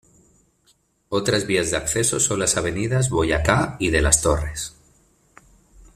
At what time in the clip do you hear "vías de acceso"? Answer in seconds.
1.45-2.19